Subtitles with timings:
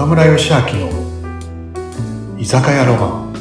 [0.00, 0.88] 岡村義明の
[2.38, 3.32] 居酒屋ロマン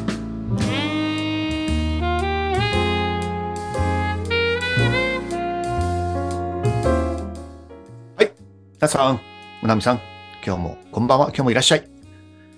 [8.17, 8.31] はい。
[8.73, 9.21] 皆さん、
[9.63, 10.02] うなみさん、
[10.45, 11.89] 今日も、こんばんは、今日もいらっしゃい。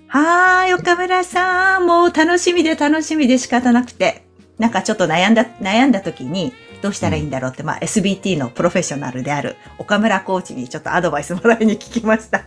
[0.08, 1.86] はーい、岡村さん。
[1.86, 4.26] もう楽しみで楽しみで仕方なくて。
[4.58, 12.46] なんかちょっと悩んだ、悩んだ時にどうしたらいいんだろうって、まあ SBT のプロフェッショナルである岡村コーチにちょっとアドバイスもらいに聞きました。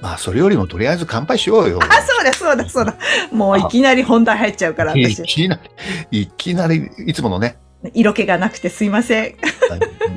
[0.00, 1.78] まあ、それよりもとりあえず乾杯しようよ。
[1.82, 2.96] あ、そうだそうだそうだ。
[3.32, 5.22] もういきなり本題入っちゃうから、い私。
[5.24, 5.60] きな
[6.10, 7.58] り、いきなり、いつものね。
[7.94, 9.22] 色気がなくてすいません。
[9.22, 9.34] はい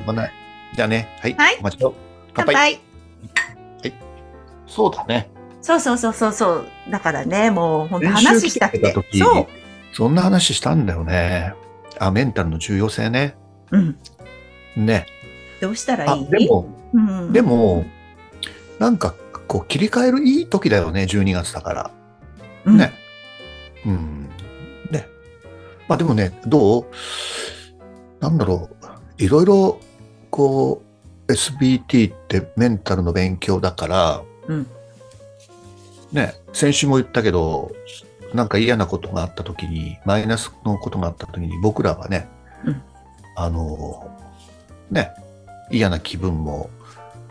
[0.06, 0.32] もない
[0.76, 1.34] じゃあね、はい。
[1.34, 1.94] はいお待ちよ。
[2.34, 2.82] 乾乾杯。
[3.82, 3.94] 杯。
[4.68, 5.30] そうだね。
[5.62, 6.66] そうそうそうそうそう。
[6.90, 9.02] だからね、もう本当話したくて来てた。
[9.02, 9.48] 時そう。
[9.94, 11.54] そんな話したんだよね。
[12.00, 13.36] あ、メンタルの重要性ね。
[13.72, 13.98] うん。
[14.76, 15.06] ね。
[15.62, 16.23] どうしたらあ、い？
[16.23, 17.86] いでも、うん、でも、
[18.80, 19.16] なんか、
[19.47, 21.91] こう、切り替えるいい時だよね、12月だから。
[22.66, 22.94] うん、ね。
[23.85, 24.30] うん。
[24.91, 25.08] ね。
[25.88, 26.85] まあでもね、どう？
[28.19, 29.23] なんだろう。
[29.23, 29.80] いろいろ、
[30.30, 30.81] こ
[31.27, 34.67] う、SBT ってメンタルの勉強だから、うん
[36.11, 37.72] ね、先週も言ったけど、
[38.33, 42.28] なんか嫌なことがあった時に、マイナスのことがあった時に、僕らはね、
[42.66, 42.81] うん
[43.35, 44.11] あの、
[44.91, 45.11] ね、
[45.72, 46.69] 嫌な気分も、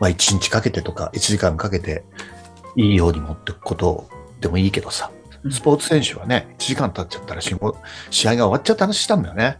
[0.02, 2.02] まあ1日かけてとか1時間かけて
[2.74, 4.08] いいように持っていくこと
[4.40, 5.12] でもいいけどさ、
[5.44, 7.72] うんスポーツ選手はね、1時間経っちゃったら試合が
[8.10, 9.58] 終わっちゃった話したんだよね。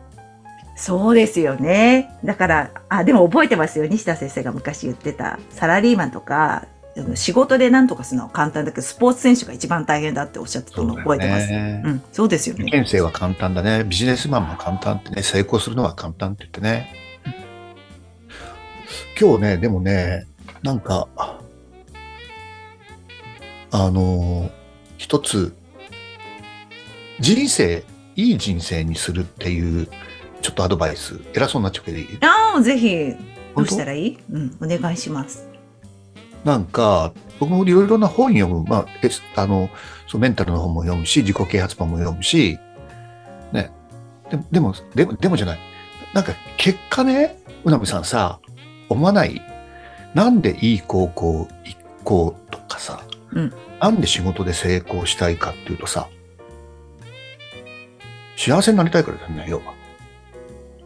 [0.76, 2.12] そうですよね。
[2.24, 3.86] だから、あ、でも覚えてますよ。
[3.86, 6.68] 西田先生が昔言ってた、サラリーマンとか、
[7.16, 11.48] 仕事で何とかするのは簡単だけど、スポーツ選手が一番大変だっておっしゃってたのを覚えてます。
[11.48, 12.62] ねうん、そうですよね。
[12.62, 13.82] 受験生は簡単だね。
[13.82, 17.02] ビジネスマンも簡単ってね、成功するのは簡単って言ってね。
[19.20, 20.26] 今日ね、でもね、
[20.62, 21.08] なんか、
[23.70, 24.50] あの、
[24.96, 25.54] 一つ、
[27.18, 27.84] 人生、
[28.14, 29.88] いい人生にするっていう、
[30.40, 32.18] ちょっとアドバイス、偉そうになっちゃうけどいい？
[32.20, 33.14] ああ、ぜひ、
[33.56, 34.18] どうした本らいい？
[34.30, 35.48] うん、お願いします。
[36.44, 39.68] 当なんか、僕もいろいろな本読む、まあ、えあの、
[40.06, 42.58] そうメンタルの本も読むし、自己啓発本も読むし、
[43.52, 43.70] ね。
[44.30, 45.58] ででも、でも、でもじゃない。
[46.12, 48.40] なんか、結果ね、うなみさんさ、
[48.88, 49.40] 思わない？
[50.14, 53.52] なんでいい高校行こうとかさ、うん
[53.82, 56.08] なんで仕事で成功したいかっていうとさ、
[58.36, 59.74] 幸せになりたいからだよね、要は。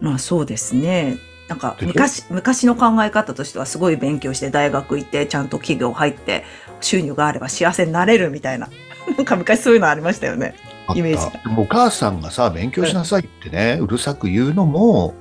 [0.00, 1.18] まあそうですね。
[1.48, 6.44] なんか昔、昔の考え方としてはすごい勉強して大学行ってちゃんと企業入って
[6.80, 8.70] 収入があれば幸せになれるみたいな。
[9.16, 10.54] なんか昔そういうのありましたよね。
[10.94, 15.14] イメージがでもお母さんがさ、勉強しなさいってね、うるさく言うのも、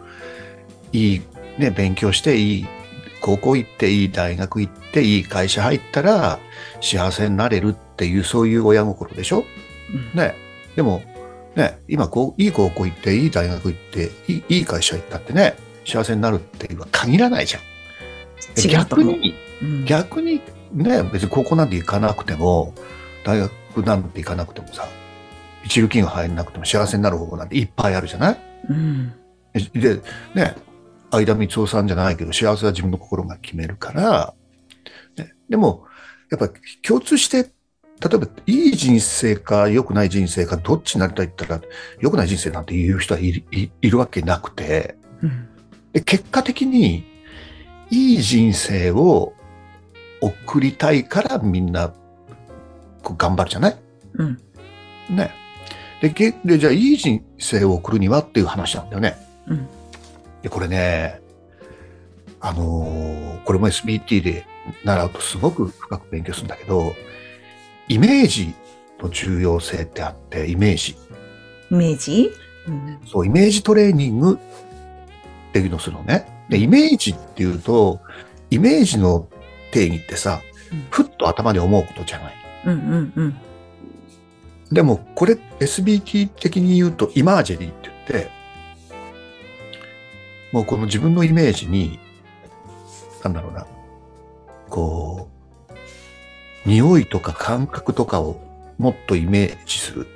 [0.93, 1.21] いい、
[1.57, 2.65] ね、勉強していい、
[3.25, 6.37] 高校行っていい大学行っていい会社入ったら
[6.79, 9.45] 幸せになれるっていう、そういう親心でしょ？
[10.13, 10.19] うん。
[10.19, 10.35] ね。
[10.75, 11.01] でも、
[11.55, 17.61] ね、今こう、いい高校行って、いい大学行って、いいいい会社行ったってね、幸せになるっていうのは限らないじゃん。
[18.69, 19.85] 逆に、うん。
[19.85, 20.39] 逆に
[20.71, 22.75] ね、別に高校なんて行かなくても、
[23.25, 23.51] 大学
[23.83, 24.87] なんて行かなくてもさ、
[25.63, 28.37] 一流金が入らなくても幸せになる方法なんていっぱいあるじゃない？
[28.69, 29.13] うん。
[29.73, 29.99] で、
[30.35, 30.53] ね、
[31.11, 34.33] 相田光夫さんじゃないけど、幸せは自分の心が決めるから、
[35.17, 35.85] ね、でも、
[36.29, 36.49] やっぱ
[36.81, 37.49] 共通して、例
[38.13, 45.47] えば、いい人生か良くない人生か、どっちになりたいって言ったら、良くない人生なんて言う人はいるいいるわけなくて、うん。
[45.93, 47.05] で結果的に、
[47.89, 49.33] いい人生を
[50.19, 51.93] 送りたいからみんな、
[53.01, 53.77] こう頑張るじゃない？
[54.15, 54.41] うん。
[55.09, 55.31] ね。
[56.01, 59.15] で、けで、じゃあ、いい人生を送るにはっていう話なんだよね。
[59.47, 59.67] うん
[60.45, 61.21] で、これね、
[62.39, 64.45] あのーこれも SBT で
[64.83, 66.93] 習うとすごく深く勉強するんだけど、
[67.87, 68.53] イメージ
[68.99, 70.97] の重要性ってあって、イメージ。
[71.71, 72.31] イメージ？
[72.67, 76.27] うんそう、イメージトレーニングっていうのをするのね。
[76.49, 77.99] で、イメージっていうと、
[78.51, 79.27] イメージの
[79.71, 80.41] 定義ってさ
[80.71, 82.33] うん、ふっと頭で思うことじゃない。
[82.65, 83.35] うんうんうん
[84.71, 88.44] でも、これ SBT 的に言うと、イマージェリーって言って、
[90.55, 91.99] もうこの自分のイメージに、
[93.25, 93.67] なんだろうな、
[94.69, 95.27] こ
[95.69, 95.73] う、
[96.65, 98.39] 匂いとか感覚とかを
[98.77, 100.07] もっとイメージする。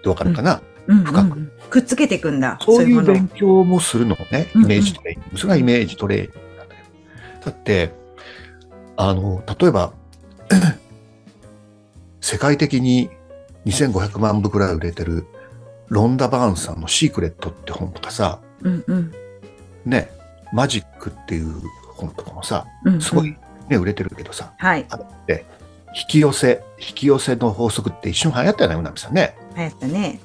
[0.00, 0.98] ってわかるかな、うん。
[0.98, 1.52] うん深く。
[1.70, 2.58] くっつけていくんだ。
[2.60, 4.70] そういう勉強もするのね、うんうん。
[4.70, 5.38] イメージトレーニング。
[5.38, 6.82] それがイメージトレーニングなんだよ。
[7.46, 7.94] だって、
[8.98, 9.94] あの、例えば、
[12.20, 13.08] 世界的に
[13.64, 15.24] 2500万部くらい売れてる
[15.88, 19.12] ロンダ・バーンさんのシークレットって本とかさ、うんうん
[19.86, 20.10] ね、
[20.52, 21.62] マジックっていう
[21.94, 23.36] 本とかもさ、うんうんすごい
[23.68, 24.86] ね、売れてるけどさ、はい。
[24.90, 25.44] あれって、
[25.94, 29.36] 引き寄せ、引き寄せの法則って一瞬流行ったよね、うなみさんね。
[29.56, 30.20] 流行ったね。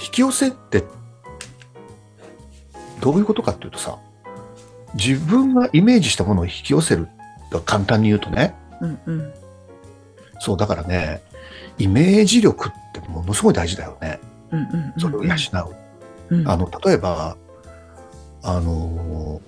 [0.00, 0.84] 引き寄せって、
[3.00, 3.98] どういうことかっていうとさ、
[4.94, 7.08] 自分がイメージしたものを引き寄せる。
[7.64, 8.54] 簡単に言うとね。
[8.80, 9.34] うんうん。
[10.40, 11.22] そう、だからね、
[11.78, 14.20] イメージ力ってものすごい大事だよね。
[14.50, 15.00] うんうんうん。
[15.00, 16.34] それを養う。
[16.34, 17.36] うんあの、例えば、
[18.50, 19.42] あの、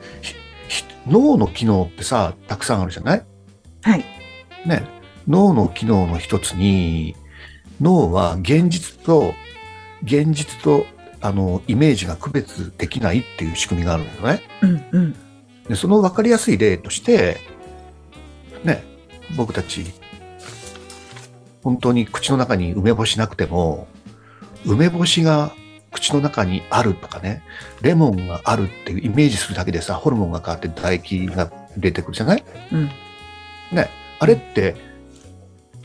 [1.06, 3.24] 脳の機能ってさ、たくさんあるじゃない？
[3.82, 4.04] はい。
[4.66, 4.82] ね。
[5.26, 7.16] 脳の機能の一つに、
[7.80, 9.32] 脳は現実と、
[10.02, 10.84] 現実と、
[11.22, 14.42] あの、イメージが区別できないっていう仕組みがあるんだよね。
[14.62, 15.16] うんうん。
[15.68, 17.38] で、その分かりやすい例として、
[18.64, 18.84] ね、
[19.36, 19.86] 僕たち、
[21.62, 23.88] 本当に口の中に梅干しなくても、
[24.66, 25.52] 梅干しが
[26.00, 27.42] 口の中にあるとかね、
[27.82, 32.44] レモンがあるっていうイメージするだけでさ、ホルモンが変わって唾液が出てくるじゃない？
[32.72, 32.90] うん。
[33.72, 33.88] ね。
[34.18, 34.74] あれって、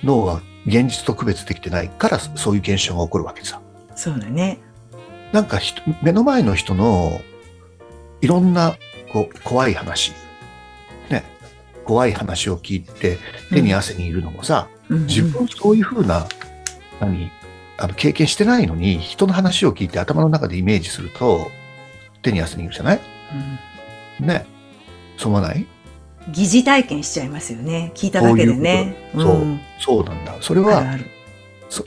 [0.03, 3.61] 脳は現実と区別できてないから、そういう現象が起こるわけさ。
[3.95, 4.59] そうだね。
[5.31, 7.19] なんか人目の前の人の
[8.21, 8.77] いろんな
[9.11, 10.13] こう怖い話、
[11.09, 11.23] ね、
[11.83, 13.17] 怖い話を聞いて
[13.51, 16.27] 手に汗にいるのもさ、うんうん自分そういうふうな、
[16.99, 17.31] 何、
[17.77, 21.51] あの経験してないのに人の話を聞いて頭の中でイメージすると
[22.21, 23.01] 手に汗にいるじゃない？
[24.19, 24.45] ね。
[25.17, 25.65] そう思わない？
[26.29, 27.91] 疑似体験しちゃいますよね。
[27.93, 29.11] 聞いただけでね。
[29.13, 29.33] そういうこ
[29.77, 30.35] とそうそうなんだ。
[30.41, 31.05] それは、ある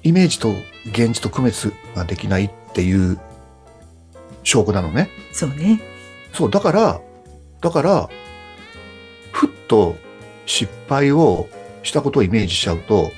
[0.02, 0.50] イメージと
[0.86, 3.18] 現実と区別ができないっていう
[4.44, 5.08] 証拠なのね。
[5.32, 5.80] そうね。
[6.32, 7.00] そう、だから、
[7.60, 8.08] だから、
[9.32, 9.96] ふっと
[10.46, 11.48] 失敗を
[11.82, 13.10] したことをイメージしちゃうと。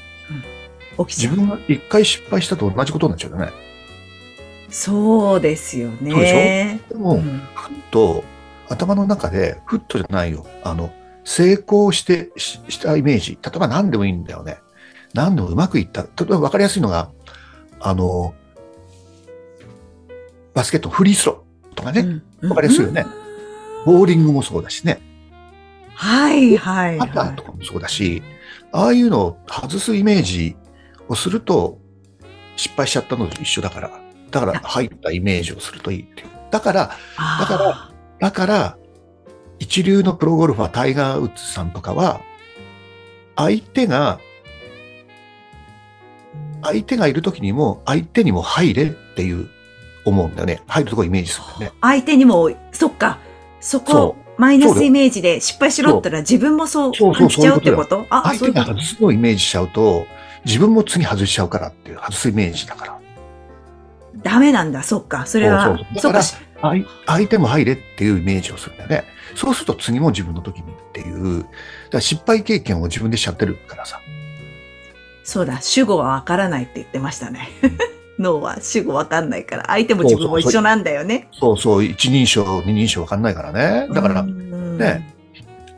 [1.04, 3.50] 自分が一回失敗したと同じことになっちゃうよね。
[4.70, 6.10] そうですよね。
[6.10, 8.24] そうででも、うんふっと
[8.68, 10.46] 頭の中で、ふっとじゃないよ。
[10.62, 10.92] あの、
[11.24, 13.38] 成功して、ししたイメージ。
[13.42, 14.58] 例えば何でもいいんだよね。
[15.12, 16.02] 何でもうまくいった。
[16.02, 17.10] 例えば分かりやすいのが、
[17.80, 18.32] あの、
[20.54, 22.22] バスケットのフリースローとかね。
[22.42, 23.06] うんわかりやすいよね。
[23.84, 25.00] ボーリングもそうだしね。
[25.94, 28.22] はいはいパタはーとかもそうだし、
[28.72, 30.56] ああいうのを外すイメージ
[31.10, 31.78] をすると、
[32.56, 33.90] 失敗しちゃったのと一緒だから。
[34.30, 36.28] だから入ったイメージをするといいっていう。
[36.50, 37.40] だから、い。
[37.40, 37.90] だから
[38.20, 38.78] だから、
[39.58, 42.20] 一流のプロゴルファー、タイガー・ウッズさんとかは、
[43.36, 44.20] 相手が、
[46.62, 49.48] 相手がいる時にも、相手にも入れっていう、
[50.04, 50.62] 思うんだよね。
[50.66, 51.78] 入るとこイメージするんだよね。
[51.82, 53.18] 相手にも、そっか、
[53.60, 58.06] そこそ、マイナスイメージで失敗しろったら自分もそう感じちゃうってこと？
[58.08, 60.06] あ、相手がすのをイメージしちゃうと、
[60.44, 62.98] 自分も次外しちゃうからっていう、外すイメージだから。
[64.22, 65.26] ダメなんだ、そっか。
[65.26, 66.22] それはそうか。
[66.22, 69.04] 相相手も入れっていうイメージをするんだよね。
[69.34, 71.48] そうすると次も自分の時にっていう、だか
[71.92, 74.00] ら失敗経験を自分でしちゃってるからさ。
[75.24, 77.48] そうだ、主語はわからないって言ってましたね。
[78.18, 81.28] 脳は主語わかんないから、相手も自分も一緒なんだよね。
[81.32, 83.88] そうそう、一人称、二人称わかんないからね。
[83.92, 85.14] だから、うんね、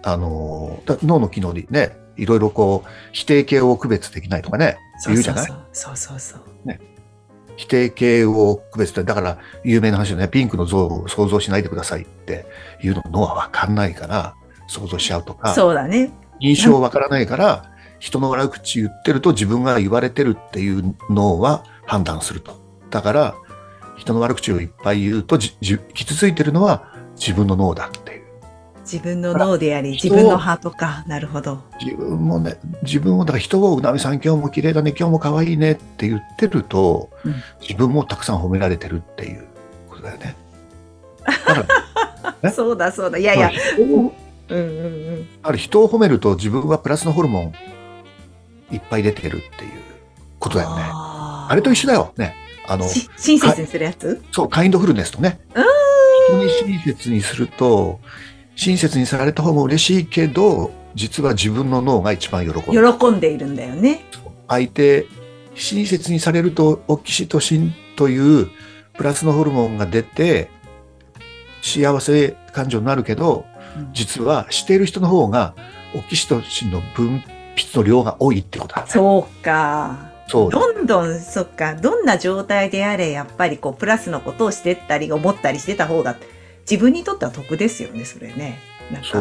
[0.02, 5.46] あの、だ脳の機能でね、いろいろこう、否定形を区別できないとかね、そう言うじゃない？
[5.46, 6.42] そうそうそうそう。
[7.54, 12.46] 否定形を区別って、だから有名な話よね、ピンクの像を想像しないでくださいって
[12.82, 14.34] いうの脳はわかんないから、
[14.68, 16.10] 想像しちゃうとか、そうだね。
[16.40, 22.60] 印象わからないから、人の悪口言ってると自分が言われてるっていう脳は判断すると。
[22.90, 23.34] だから、
[23.96, 27.90] 人の悪口をいっぱい言うと、じじ傷ついてるのは自分の脳だ。
[28.92, 31.02] 自分の脳であり、人自分のハートか。
[31.06, 31.62] なるほど。
[31.82, 39.46] 自分もね、自分を、だから人を、うなみさん今日も綺麗だね、今日も可愛いねって言ってると、うん自分もたくさん褒められてるっていう
[39.88, 40.36] ことだよね。
[41.24, 41.66] だか
[42.22, 43.16] ら、えそうだそうだ。
[43.16, 43.48] いやいや。
[43.48, 44.12] 人を
[44.50, 45.28] うんうんうん。
[45.42, 47.54] ある人を褒めると自分はプラスのホルモン
[48.74, 49.70] いっぱい出てるっていう
[50.38, 50.82] ことだよね。
[50.84, 52.12] ああれと一緒だよ。
[52.18, 52.34] ね。
[52.68, 54.22] あの、し親切にするやつ？
[54.32, 55.40] そう、カインドフルネスとね。
[55.54, 55.60] う
[56.28, 58.00] 人に親切にすると、
[58.56, 62.62] 親切にされた方も嬉しいけど、実は自分の脳が一番喜ぶ。
[62.62, 64.04] 喜んでいるんだよね。
[64.48, 65.06] 相手、
[65.54, 68.50] 親切にされると、オキシトシンという
[68.94, 70.50] プラスのホルモンが出て、
[71.62, 73.46] 幸せ感情になるけど、
[73.94, 75.54] 実はしている人の方が、
[75.94, 77.22] オキシトシンの分
[77.56, 78.88] 泌の量が多いってことだね。
[78.88, 80.10] そうか。
[80.28, 80.50] そう。
[80.50, 86.16] どんどん、そっか、どんな状態であれ、やっぱりこう、プラスのことをしてったり、思ったりしてた方が、
[86.70, 88.58] 自分にとっては得ですよね、それね。
[88.90, 89.20] なんかそ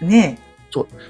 [0.00, 0.04] う。
[0.04, 0.38] ね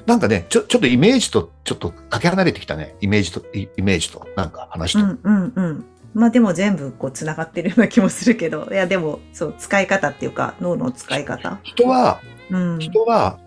[0.06, 2.96] なんかね、ちょ、ちょっとイメージと、ちょっとかけ離れてきたね。
[3.00, 4.98] イメージと、イイメージと、なんか話と。
[4.98, 5.84] うんうんうん。
[6.14, 11.60] まあでも全部こう繋がってるような気もするけど、いやでも、そう、使い方っていうか、脳の使い方。
[11.62, 12.20] 人は、
[12.50, 12.78] うん。
[12.80, 13.38] 人は、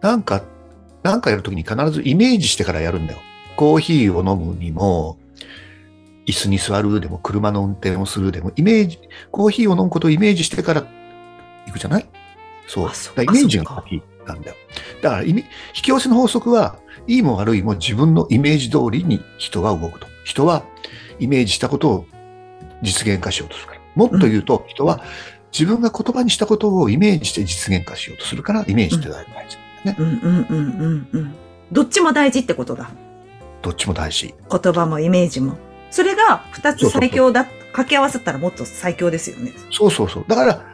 [0.00, 0.42] なんか、
[1.02, 3.20] なんかやるときに必ずイメージしてからやるんだよ。
[3.56, 5.18] コーヒーを飲むにも、
[6.26, 8.98] 椅子に座るでも、車の運転をするでも、イメージ、
[9.30, 10.86] コーヒーを飲むことをイメージしてから
[11.70, 12.06] 行くじゃない？
[12.66, 12.86] そう。
[12.88, 14.56] あそイメージが先なんだよ。
[15.02, 20.06] だから、引き寄せの法則は、いいも悪いも自分のイメージ通りに人は動くと。
[20.24, 20.64] 人は
[21.18, 22.06] イメージしたことを
[22.82, 23.80] 実現化しようとするから。
[23.94, 25.02] もっと言うと、人は
[25.52, 29.30] 自分が言葉にしたことをイメージして実現化しようとするから、イメージって大事
[29.84, 29.96] なんだよね。
[29.98, 31.34] うんうんうんうんうん。
[31.72, 32.90] どっちも大事ってことだ。
[33.62, 34.34] どっちも大事。
[34.50, 35.56] 言葉もイメージも。
[35.90, 39.52] それが二つ最強だ、掛け合わせたらもっと最強ですよね。
[39.72, 40.24] そうそうそう。
[40.28, 40.69] だから、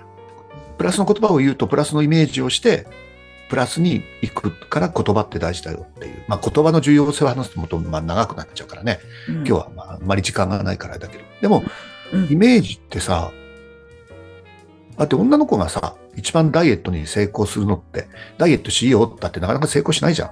[0.78, 2.86] プラスの言葉を言うと、プラスのイメージをして、
[3.48, 6.24] プラスに行くから言葉って大事だよっていう。
[6.28, 8.98] まあ言葉の重要性を話すともっとまあ長くなっちゃうからね。
[9.28, 11.24] うん今日はまああんまり時間がないからだけど。
[11.40, 11.62] でも、
[12.12, 13.30] うんイメージってさ、
[14.96, 20.30] だって女の子がさ、一番ダイエットに成功するのって、ダイエットしようったってなかなか成功しないじゃ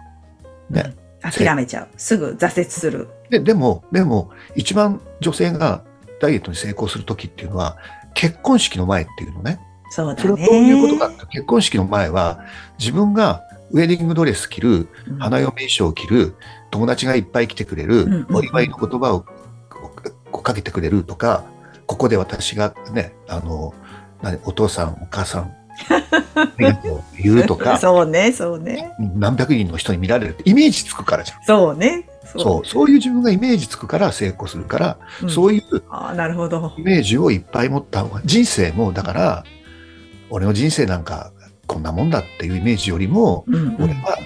[0.70, 0.74] ん。
[0.74, 0.94] ね。
[1.20, 1.88] 諦めちゃう。
[1.96, 3.08] すぐ挫折する。
[3.30, 5.84] で、でも、でも、一番女性が
[6.20, 7.76] ダイエットに成功するときっていうのは、
[8.14, 9.60] 結婚式の前っていうのね。
[9.94, 10.22] そうだね。
[10.22, 12.40] それはどういうことかって、結婚式の前は、
[12.80, 16.34] 自分がウェディングドレス着る、うん花嫁衣装を着る、
[16.72, 19.24] 友達がいっぱい来てくれる、お祝いの言葉を
[20.42, 21.44] かけてくれるとか、
[21.86, 23.72] ここで私がね、あの、
[24.20, 25.54] 何お父さん、お母さん、
[26.34, 28.92] ありがとう言うとか、そうね、そうね。
[28.98, 31.44] 何百人の人に見られるってイメージつくからじゃん。
[31.44, 32.08] そうね。
[32.36, 36.72] そう、そういう自分がイメージつくから成功するから、うんそういうああ、なるほど。
[36.78, 39.44] イメージをいっぱい持った方が、人生もだから、
[40.30, 41.32] 俺の人生なんか
[41.66, 43.76] こんなもんだっていうイメージよりも、うんうん。
[43.82, 44.18] 俺は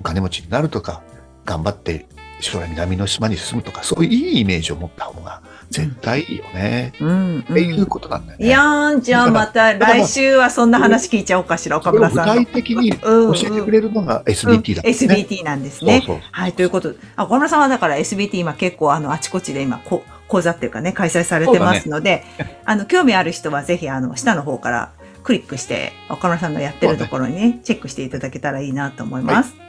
[0.00, 1.02] お金持ちになるとか、
[1.44, 2.06] 頑張って
[2.40, 6.92] 将来南の島に進むとか、そういういいイメージを持った方が絶対いいよね。
[7.00, 8.46] うんっていうことなんだよね。
[8.46, 12.34] いやじゃあまた来週はそんな話聞いちゃおうかしら、岡村さんの。
[12.34, 12.52] 具体。
[12.62, 14.92] 的に教えてくれるのが SBT だ、うん。
[14.92, 16.02] SBT なんですね。
[16.06, 22.24] そうそうはい、ということで、あ、岡村さんはだから SBT 今結構あの、あちこちで今、こ講座っていうかね、開催されてますので、
[22.64, 29.54] あの、興味ある人はぜひあの、下の方からクリックして、岡村さんのやってるところにね、チェックしていただけたらいいなと思います。
[29.56, 29.62] うん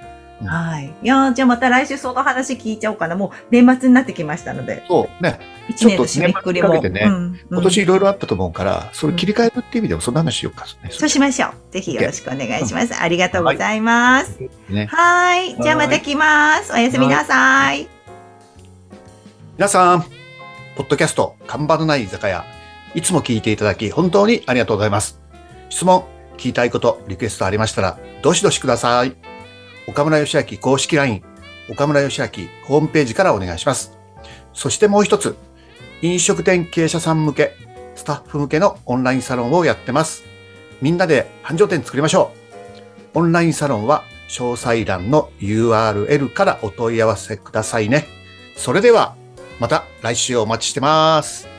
[0.48, 0.94] はい。
[1.02, 3.16] いやーじゃあまた来週その話聞いちゃおうかな。
[3.16, 5.40] もう年末になってきましたので、そうね。
[5.70, 6.82] 一年の締めくくりも。
[6.82, 6.92] ね
[7.50, 10.90] 今年いろいろあったと思うから、それ切り替えるっていう意味でもそんな話しようか、ね。
[10.92, 11.52] そうしましょう。
[11.72, 12.94] ぜひよろしくお願いします。
[13.00, 14.40] ありがとうございます。
[14.70, 14.88] ね。
[14.88, 15.56] はい。
[15.62, 16.74] じゃあまた来ます。
[16.74, 17.88] おやすみなさい。
[19.58, 20.02] 皆さん、
[20.76, 22.44] ポッドキャスト、看板のない居酒屋、
[22.96, 25.23] いつも聞いていただき、本当にありがとうございます。
[25.74, 29.16] 質問、聞きたいこと、リクエストありましたら、どしどしください。
[29.88, 31.24] 岡村義明公式 LINE、
[31.68, 32.28] 岡村義明
[32.64, 33.98] ホームページからお願いします。
[34.54, 35.36] そしてもう一つ、
[36.04, 37.56] 飲食店経営者さん向け、
[37.96, 40.24] スタッフ向けのオンラインサロンをやってます。
[40.80, 42.32] みんなで繁盛店作りましょ
[43.16, 43.20] う。
[43.20, 48.06] オンラインサロンは詳細欄の URL からお問い合わせくださいね。
[48.56, 49.16] それでは、
[49.60, 51.53] また来週お待ちしてます。